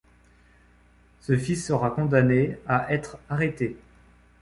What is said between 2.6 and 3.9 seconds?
à être arrêté.